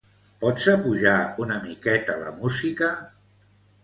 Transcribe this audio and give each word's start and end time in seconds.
Pots 0.43 0.63
apujar 0.71 1.17
una 1.45 1.57
miqueta 1.65 2.15
la 2.21 2.31
música? 2.39 2.91